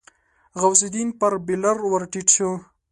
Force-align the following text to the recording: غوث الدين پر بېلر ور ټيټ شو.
غوث 0.59 0.81
الدين 0.87 1.09
پر 1.19 1.31
بېلر 1.45 1.77
ور 1.91 2.03
ټيټ 2.11 2.27
شو. 2.35 2.51